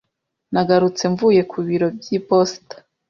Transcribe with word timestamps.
Nagarutse 0.53 1.03
mvuye 1.13 1.41
ku 1.51 1.57
biro 1.67 1.87
by'iposita. 1.97 2.75